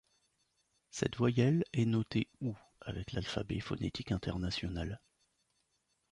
[0.89, 4.99] Cette voyelle est notée ou avec l’alphabet phonétique international.